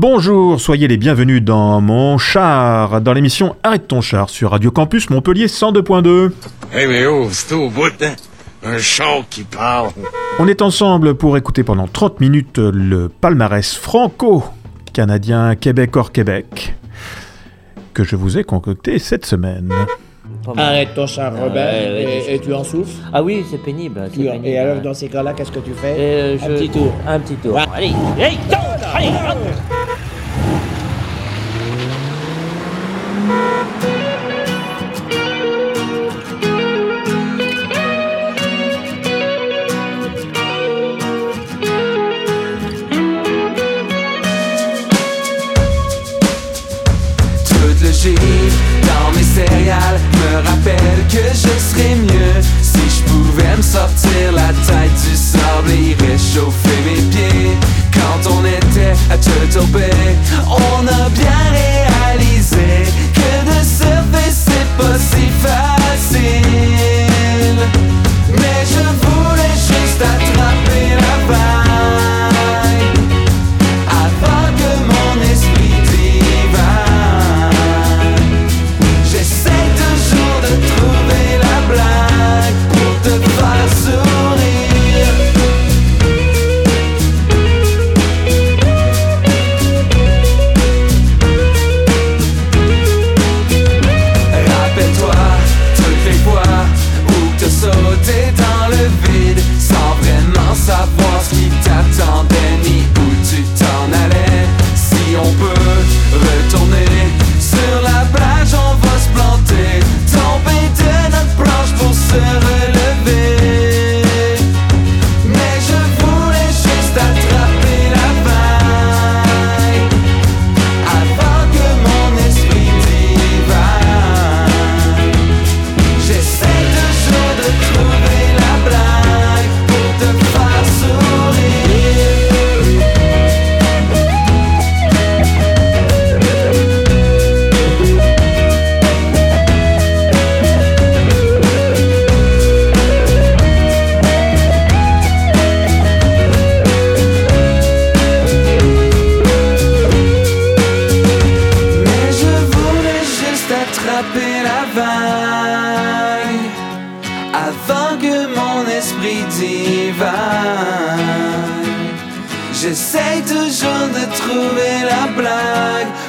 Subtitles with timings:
[0.00, 5.10] Bonjour, soyez les bienvenus dans mon char, dans l'émission Arrête ton char sur Radio Campus
[5.10, 6.30] Montpellier 102.2.
[6.72, 8.12] Hey, mais oh, c'est au bout, hein?
[8.64, 9.88] Un char qui parle.
[10.38, 16.76] On est ensemble pour écouter pendant 30 minutes le palmarès franco-canadien Québec hors Québec
[17.92, 19.72] que je vous ai concocté cette semaine.
[20.56, 22.92] Arrête ton char, Robert, ouais, ouais, et, je- et tu en souffles.
[23.12, 24.02] Ah oui, c'est pénible.
[24.12, 24.46] c'est Tu- pénible.
[24.46, 25.96] et alors, dans ces cas-là, qu'est-ce que tu fais?
[25.98, 26.92] Euh, Un petit tour.
[27.04, 27.54] Un petit tour.
[27.56, 27.64] Ouais.
[27.74, 28.56] Allez, go,
[28.94, 29.08] allez,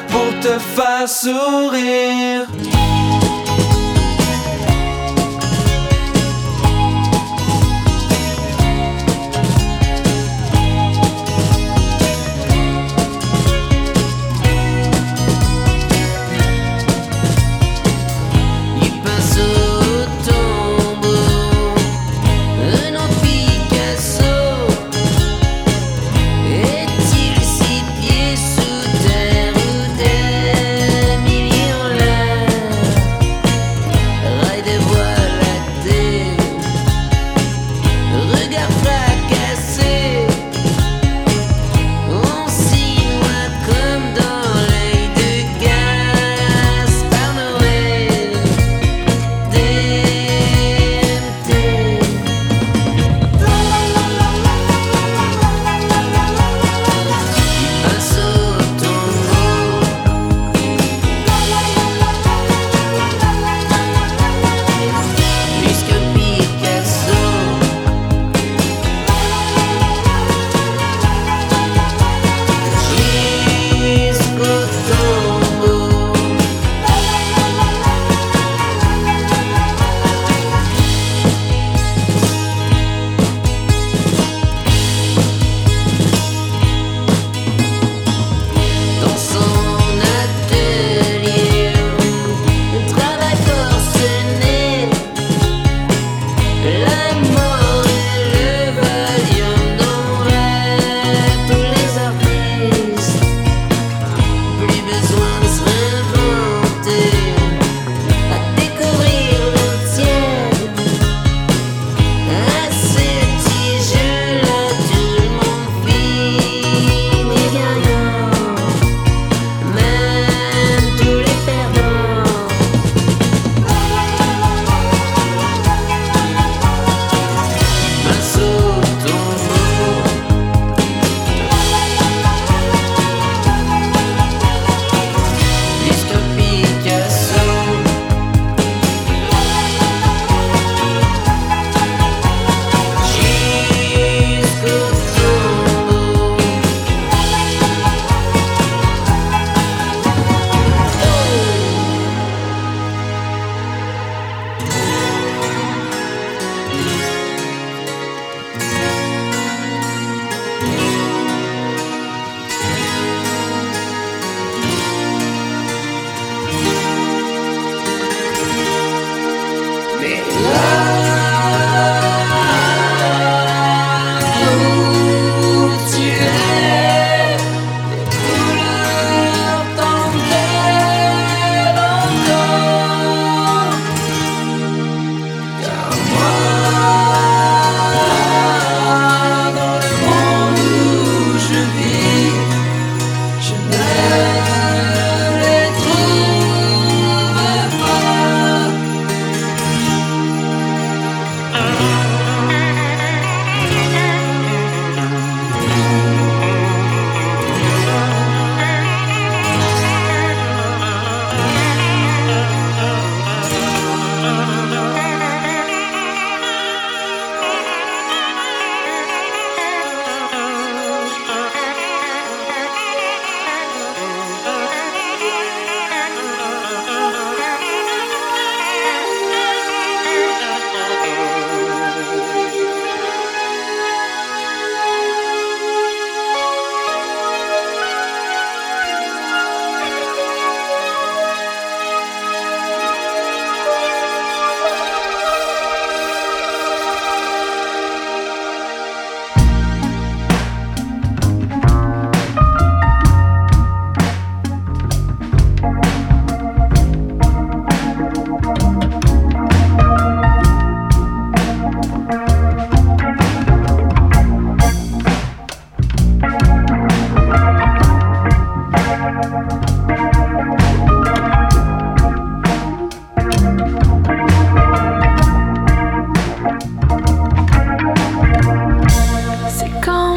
[0.10, 2.89] pour te faire sourire.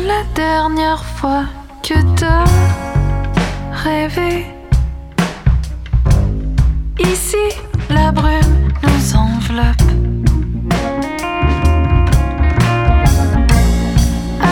[0.06, 1.44] la dernière fois
[1.82, 2.44] que t'as
[3.72, 4.46] rêvé.
[6.98, 7.44] Ici,
[7.90, 9.88] la brume nous enveloppe.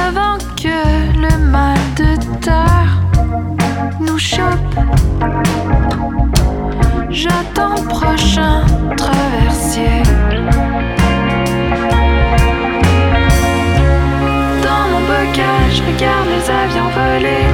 [0.06, 0.78] Avant que
[1.24, 3.02] le mal de terre
[4.00, 4.74] nous chope,
[7.10, 8.64] j'attends prochain
[8.96, 10.02] traversier.
[16.00, 17.49] regarde les avions voler.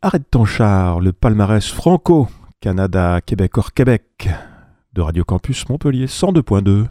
[0.00, 2.28] Arrête ton char, le palmarès franco,
[2.60, 4.28] Canada, Québec hors Québec,
[4.94, 6.86] de Radio Campus Montpellier 102.2.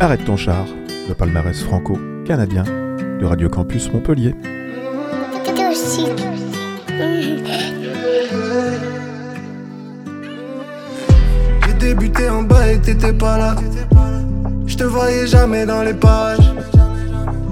[0.00, 0.66] Arrête ton char,
[1.08, 4.34] le palmarès franco-canadien de Radio Campus Montpellier.
[11.66, 13.54] J'ai débuté en bas et t'étais pas là.
[14.66, 16.52] Je te voyais jamais dans les pages.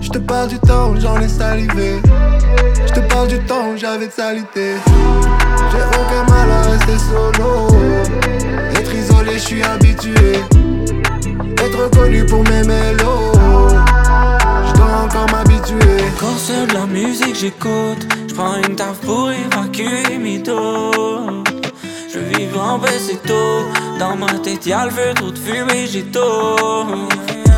[0.00, 2.00] Je te parle du temps où j'en ai salivé.
[2.86, 4.74] Je te parle du temps où j'avais de salité.
[5.70, 7.68] J'ai aucun mal à rester solo.
[8.74, 10.40] Être isolé, je suis habitué.
[11.82, 13.32] Reconnu pour mes mélos.
[13.34, 15.96] Je dois encore m'habituer.
[16.18, 18.06] Quand de la musique j'écoute.
[18.28, 21.48] Je prends une taf pour évacuer mes doutes
[22.08, 23.64] Je veux vivre en paix c'est tôt.
[23.98, 26.56] Dans ma tête y'a le feu, trop de fumée j'ai tôt.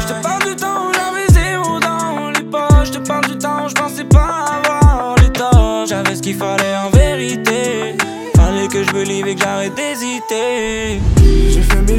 [0.00, 2.92] Je te parle du temps où j'avais zéro dans les poches.
[2.92, 6.36] Je te parle du temps où je pensais pas avoir les torts J'avais ce qu'il
[6.36, 7.94] fallait en vérité.
[8.36, 11.00] Fallait que je me livre et que j'arrête d'hésiter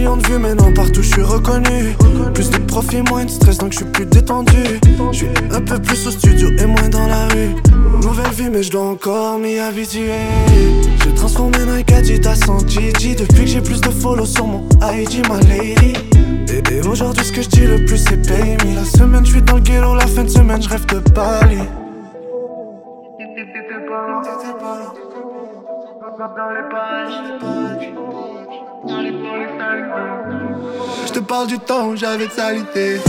[0.06, 1.96] millions de vues, maintenant partout je suis reconnu.
[2.34, 4.80] Plus de profit, moins de stress, donc je suis plus détendu.
[5.12, 7.56] Je suis un peu plus au studio et moins dans la rue.
[8.02, 10.12] Nouvelle vie, mais je dois encore m'y habituer.
[11.04, 15.28] J'ai transformé Nike Adidas en Gigi depuis que j'ai plus de follow sur mon IG,
[15.28, 15.94] ma lady.
[16.72, 18.76] Et, aujourd'hui, ce que je dis le plus, c'est pay me.
[18.76, 21.60] La semaine, je suis dans le ghetto, la fin de semaine, je rêve de Bali.
[28.88, 28.94] Je
[31.12, 33.02] te parle du temps où j'avais de salité.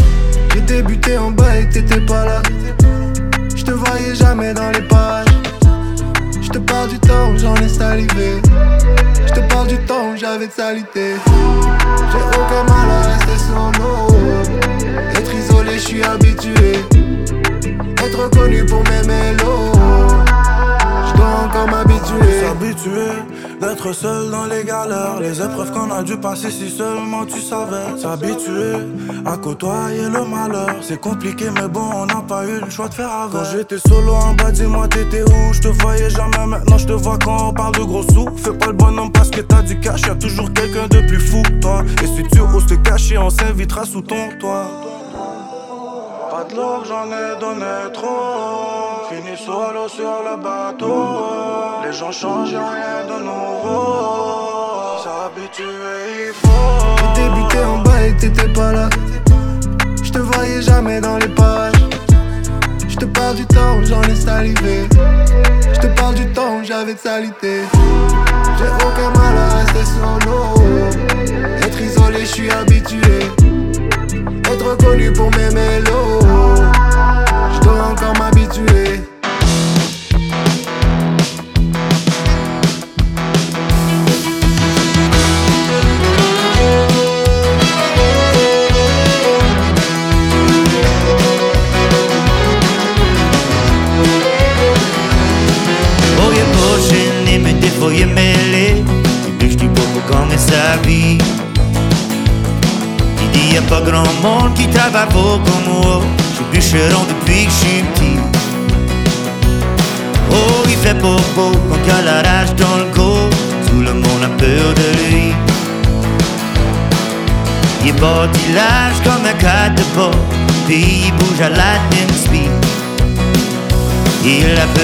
[0.55, 2.41] J'ai débuté en bas et t'étais pas là.
[3.55, 5.27] Je te voyais jamais dans les pages.
[6.41, 8.41] Je te parle du temps où j'en ai salivé.
[9.27, 11.17] Je te parle du temps où j'avais de salité.
[11.27, 14.07] J'ai aucun mal à rester solo.
[15.15, 16.77] Être isolé, je suis habitué.
[18.03, 19.76] Être reconnu pour mes mélos.
[21.67, 23.13] S'habituer
[23.61, 25.19] d'être seul dans les galères.
[25.21, 28.01] Les épreuves qu'on a dû passer si seulement tu savais.
[28.01, 28.77] S'habituer
[29.25, 30.77] à côtoyer le malheur.
[30.81, 33.33] C'est compliqué, mais bon, on n'a pas eu le choix de faire avec.
[33.33, 35.53] Quand j'étais solo en bas, dis-moi t'étais où?
[35.53, 38.29] Je te voyais jamais, maintenant je te vois quand on parle de gros sous.
[38.37, 41.43] Fais pas le bonhomme parce que t'as du cash, y'a toujours quelqu'un de plus fou
[41.43, 41.83] que toi.
[42.03, 44.86] Et si tu oses te cacher, on s'invitera sous ton toit.
[46.55, 49.09] J'en ai donné trop.
[49.11, 51.83] Fini solo sur le bateau.
[51.85, 54.99] Les gens changent, y'a rien de nouveau.
[55.03, 56.87] S'habituer, il faut.
[56.99, 58.89] J'ai débuté en bas et t'étais pas là.
[60.03, 61.75] Je te voyais jamais dans les pages.
[62.89, 64.89] Je te parle du temps où j'en ai salivé.
[65.75, 67.63] Je te parle du temps où j'avais de salité.
[68.59, 70.55] J'ai aucun mal à rester solo.
[71.63, 73.31] Être isolé, je suis habitué.
[74.45, 75.31] Être reconnu pour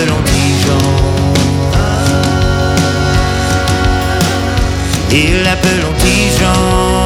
[0.02, 0.78] Il l'appelle Antigeon
[5.12, 7.04] Il l'appelle Antigeon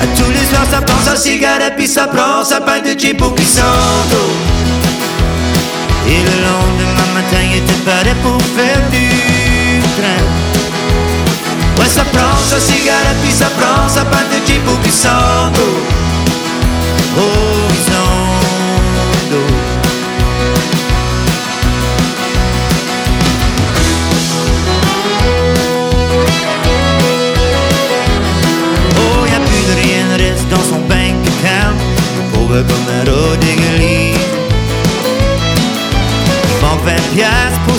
[0.00, 4.36] À tous les soirs ça prend sa cigarette puis ça prend sa de Jeep s'endort.
[6.08, 9.08] Et le lendemain matin il était paré pour faire du
[9.98, 10.24] train.
[11.78, 14.62] Ouais ça prend sa cigarette puis ça prend sa pinte de Jeep
[17.14, 17.91] Oh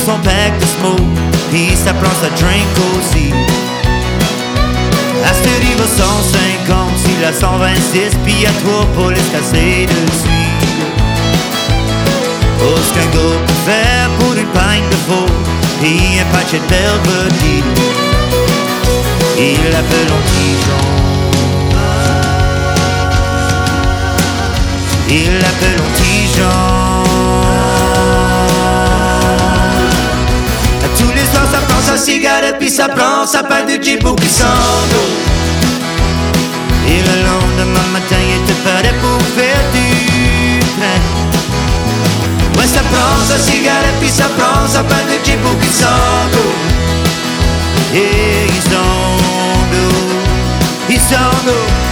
[0.04, 1.02] pour son pack de smoke.
[1.52, 2.66] Puis ça prend sa drink
[2.98, 3.32] aussi.
[5.24, 9.88] À ce il va 150, s'il a 126, puis a trois polices cassées.
[12.62, 15.34] Oh, ce qu'un gars peut faire pour une pinte de faux,
[15.82, 17.64] puis un patch de Belvedere.
[19.38, 20.84] Il l'appelle Antigeon
[25.10, 26.83] Il l'appelle Antigeon À
[31.84, 33.44] sa cigarette Puis ça prend sa
[36.88, 39.88] Et le lendemain matin il était prêt pour faire du
[42.58, 44.28] Ouais ça prend sa cigarette Puis ça
[44.68, 46.60] sa paille de Jeep ou qui s'endort.
[47.94, 49.44] Et il s'endort.
[50.90, 51.70] Il s'endort.
[51.78, 51.83] Il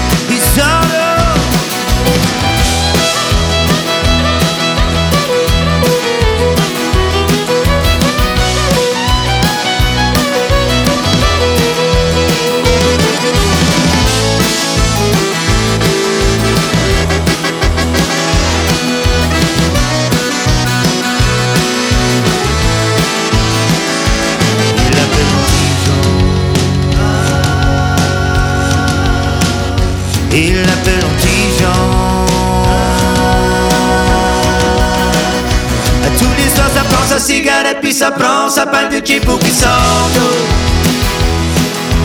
[38.02, 40.48] ça prend sa paille de ou qui s'endort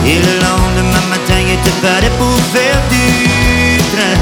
[0.05, 4.19] Et le lendemain matin il était paré pour faire du train.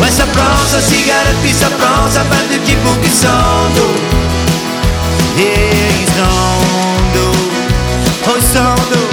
[0.00, 2.58] Ouais ça prend sa cigarette Puis ça prend sa paille de
[2.88, 4.00] ou qui s'endort
[5.38, 5.70] Et
[6.02, 7.42] il s'endort
[8.28, 9.11] Oh il s'endort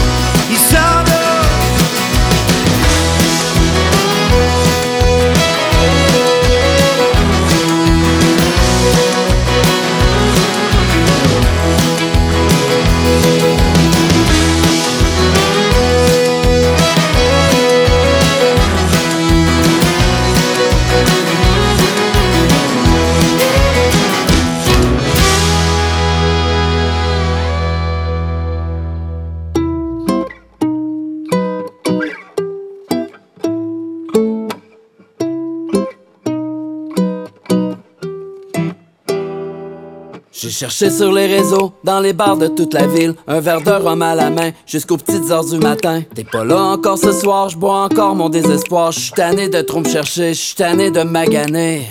[40.60, 44.02] Cherché sur les réseaux, dans les bars de toute la ville, un verre de rhum
[44.02, 46.02] à la main, jusqu'aux petites heures du matin.
[46.14, 48.92] T'es pas là encore ce soir, je bois encore mon désespoir.
[48.92, 51.84] Je suis tanné de trop me chercher, je suis tanné de maganer.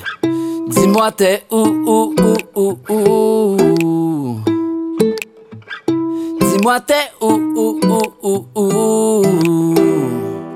[0.69, 2.15] Dis-moi t'es où, où,
[2.55, 4.41] où, où, où?
[6.43, 9.23] Dis-moi t'es où, où, où, où, où?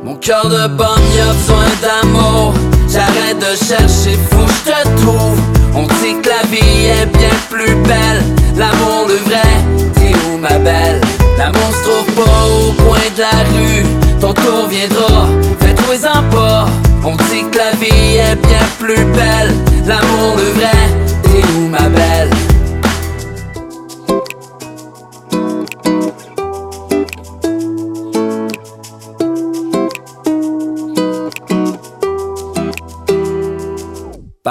[0.05, 2.53] Mon cœur de bombe, y'a besoin d'amour.
[2.91, 5.52] J'arrête de chercher, fou, je te trouve.
[5.75, 8.23] On dit que la vie est bien plus belle.
[8.57, 9.53] L'amour le vrai,
[9.95, 11.01] t'es où ma belle?
[11.39, 13.87] L'amour se trouve pas au coin de la rue.
[14.21, 15.29] Ton tour viendra,
[15.61, 16.67] fais-toi-en pas.
[17.05, 19.55] On dit que la vie est bien plus belle.
[19.87, 20.83] L'amour le vrai,
[21.23, 22.31] t'es où ma belle?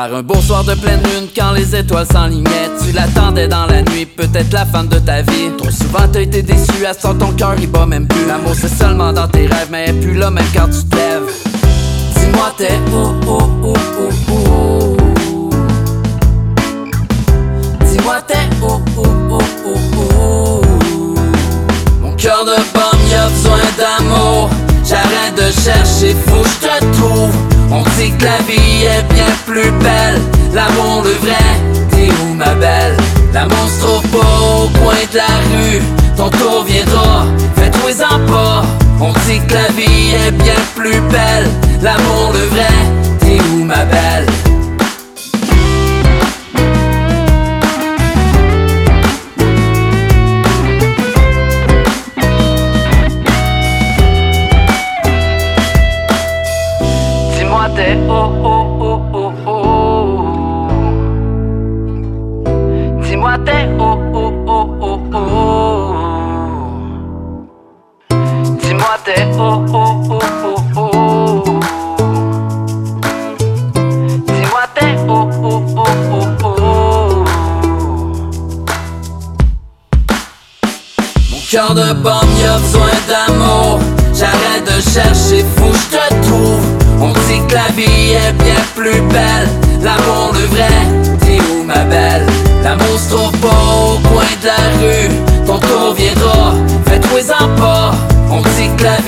[0.02, 3.84] Par un beau soir de pleine lune, quand les étoiles s'enlignaient, tu l'attendais dans la
[3.84, 5.52] nuit, peut-être la femme de ta vie.
[5.60, 8.26] Trop souvent t'as été déçu, à temps ton cœur il bat même plus.
[8.26, 11.32] L'amour c'est seulement dans tes rêves, mais plus là même quand tu te lèves.
[12.16, 15.50] Dis-moi t'es où, où, où, où, où?
[17.86, 20.62] Dis-moi t'es où, où, où, où,
[20.98, 21.16] où?
[22.02, 24.50] Mon cœur de pomme, y'a besoin d'amour.
[24.84, 27.51] J'arrête de chercher, faut que je te trouve.
[27.74, 30.22] On dit que la vie est bien plus belle.
[30.54, 31.46] L'amour le vrai,
[31.90, 32.98] t'es où ma belle?
[33.34, 35.82] L'amour se trouve pas au coin de la rue.
[36.18, 38.64] Ton tour viendra, fais-toi-en pas.
[39.00, 41.50] On dit que la vie est bien plus belle.
[41.82, 42.74] L'amour le vrai,
[43.20, 44.26] t'es où ma belle?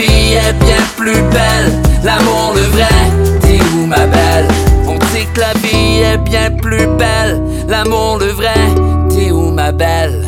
[0.07, 1.71] Vie est bien plus belle.
[2.03, 4.47] L'amour le vrai, t'es où ma belle.
[4.87, 7.41] On dit que la vie est bien plus belle.
[7.67, 8.53] L'amour le vrai,
[9.09, 10.25] t'es où ma belle.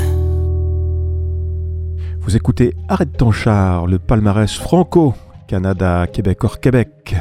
[2.21, 5.13] Vous écoutez Arrête ton char, le palmarès franco,
[5.47, 7.15] Canada, Québec hors Québec,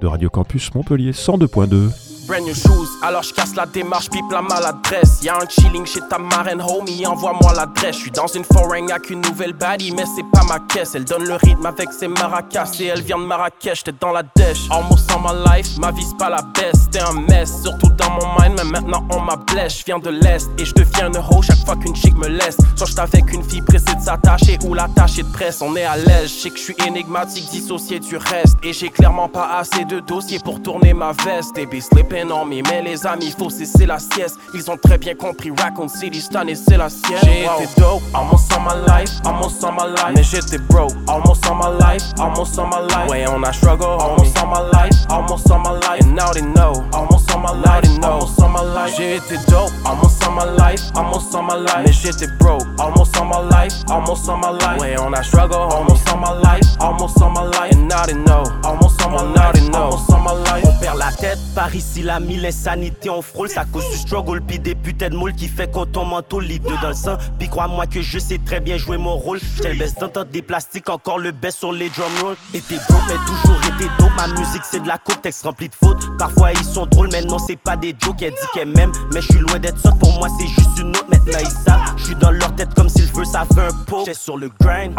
[0.00, 2.03] de Radio Campus Montpellier 102.2.
[2.26, 5.18] Brand new shoes, alors je casse la démarche, pipe la maladresse.
[5.22, 7.96] Y'a un chilling chez ta marraine, homie, envoie-moi l'adresse.
[7.96, 10.94] J'suis dans une foreign avec une nouvelle baddie, mais c'est pas ma caisse.
[10.94, 14.22] Elle donne le rythme avec ses maracas et elle vient de Marrakech, t'es dans la
[14.22, 14.70] dèche.
[14.70, 17.62] Almost on my life, ma vie c'est pas la best, t'es un mess.
[17.62, 19.80] Surtout dans mon mind, mais maintenant on m'a blesse.
[19.80, 22.56] J'viens de l'Est et je deviens une hoe chaque fois qu'une chick me laisse.
[22.76, 25.96] Soit j'suis avec une fille pressée de s'attacher ou l'attacher de presse, on est à
[25.96, 26.30] l'aise.
[26.30, 28.56] J'sais que j'suis énigmatique, dissocié du reste.
[28.62, 31.54] Et j'ai clairement pas assez de dossiers pour tourner ma veste.
[31.54, 31.80] They be
[32.22, 34.38] me, mais les amis, faut cesser la sieste.
[34.54, 37.18] Ils ont très bien compris, Raccoon City, Stan et c'est la sienne.
[37.24, 40.12] J'ai été dope, almost on my life, almost on my life.
[40.14, 43.10] Mais j'étais broke, almost on my life, almost on my life.
[43.10, 46.04] Ouais, on a struggle, almost on my life, almost on my life.
[46.04, 48.94] And now they know, almost on my life, they know, almost on my life.
[48.96, 51.82] J'ai été dope, almost on my life, almost on my life.
[51.84, 54.80] Mais j'étais broke, almost on my life, almost on my life.
[54.80, 57.72] Ouais, on a struggle, almost on my life, almost on my life.
[57.72, 60.64] And now they know, almost on my life, almost on my life.
[60.64, 63.48] On perd la tête par ici, la mille insanité, on frôle.
[63.48, 66.22] C'est à cause du struggle, pis des putains de moules qui fait qu'on tombe en
[66.22, 67.16] taux, deux dans le sang.
[67.38, 69.40] Pis crois-moi que je sais très bien jouer mon rôle.
[69.56, 72.36] J'étais best d'entendre des plastiques, encore le best sur les drum rolls.
[72.52, 74.10] Et t'es broke, mais toujours été dope.
[74.16, 76.16] Ma musique, c'est de la coupe, texte rempli de fautes.
[76.18, 78.22] Parfois, ils sont drôles, mais non, c'est pas des jokes.
[78.22, 79.90] Elle dit qu'elle m'aime, mais je suis loin d'être ça.
[79.98, 81.06] Pour moi, c'est juste une autre.
[81.08, 81.94] Maintenant, ils savent.
[81.96, 84.00] Je suis dans leur tête comme s'ils veulent, ça fait un pot.
[84.00, 84.94] J'étais sur le grind.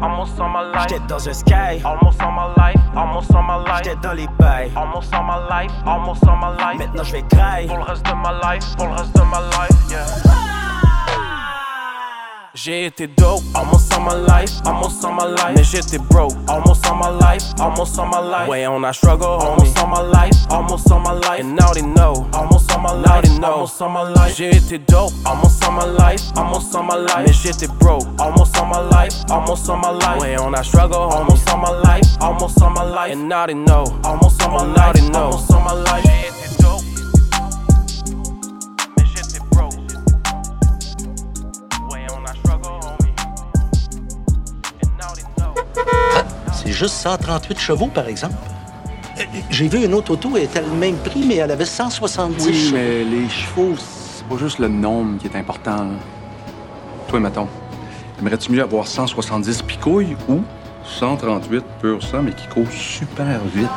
[0.00, 0.86] Almost on my life.
[0.88, 1.82] J'étais dans un sky.
[1.84, 3.82] Almost on my life, almost on my life.
[3.84, 4.70] J'étais dans les bails.
[4.76, 6.78] Almost on my life, almost on my life.
[6.78, 7.66] Maintenant, je vais cry.
[7.66, 10.57] Pour le reste de ma life, pour le reste de ma life, yeah.
[12.60, 15.54] J'ai été dope, almost on my life, almost on my life.
[15.54, 18.48] Mais j'étais broke, almost on my life, almost on my life.
[18.48, 21.38] Ouais, on a struggle, almost on my life, almost on my life.
[21.38, 24.34] And now they know, almost on my life, they know, almost on my life.
[24.36, 27.24] J'ai été dope, almost on my life, almost on my life.
[27.24, 30.20] Mais j'étais broke, almost on my life, almost on my life.
[30.20, 33.12] Ouais, on a struggle, almost on my life, almost on my life.
[33.12, 36.37] And now they know, almost on my life, they know, almost on my life.
[46.72, 48.34] Juste 138 chevaux, par exemple.
[49.18, 52.46] Euh, J'ai vu une autre auto, elle était le même prix, mais elle avait 170
[52.46, 52.76] Oui, chevaux.
[52.76, 55.76] mais les chevaux, c'est pas juste le nombre qui est important.
[55.84, 55.90] là.
[57.08, 57.48] Toi, mettons,
[58.20, 60.40] aimerais-tu mieux avoir 170 picouilles ou
[60.84, 63.68] 138 pur sang, mais qui courent super vite?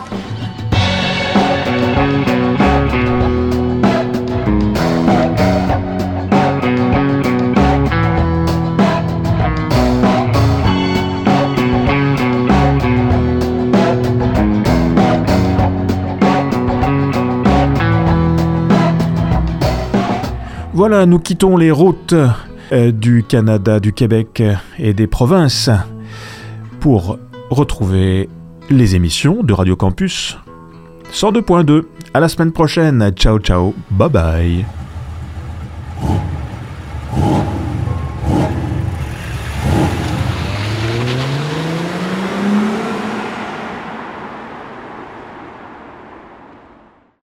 [20.81, 22.15] Voilà, nous quittons les routes
[22.71, 24.41] euh, du Canada, du Québec
[24.79, 25.69] et des provinces
[26.79, 27.19] pour
[27.51, 28.29] retrouver
[28.71, 30.39] les émissions de Radio Campus
[31.13, 31.83] 102.2.
[32.15, 33.11] À la semaine prochaine.
[33.11, 33.75] Ciao, ciao.
[33.91, 34.65] Bye bye.